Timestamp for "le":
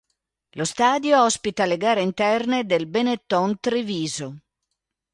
1.69-1.77